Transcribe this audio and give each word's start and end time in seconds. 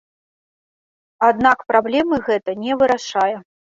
Аднак 1.29 1.57
праблемы 1.75 2.15
гэта 2.31 2.61
не 2.67 2.71
вырашае. 2.85 3.33